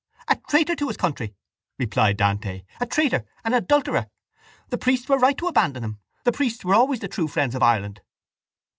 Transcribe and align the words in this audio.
—A 0.27 0.35
traitor 0.49 0.75
to 0.77 0.87
his 0.87 0.97
country! 0.97 1.35
replied 1.77 2.17
Dante. 2.17 2.63
A 2.79 2.87
traitor, 2.87 3.23
an 3.45 3.53
adulterer! 3.53 4.07
The 4.69 4.79
priests 4.79 5.07
were 5.07 5.19
right 5.19 5.37
to 5.37 5.47
abandon 5.47 5.83
him. 5.83 5.99
The 6.23 6.31
priests 6.31 6.65
were 6.65 6.73
always 6.73 7.01
the 7.01 7.07
true 7.07 7.27
friends 7.27 7.53
of 7.53 7.61
Ireland. 7.61 8.01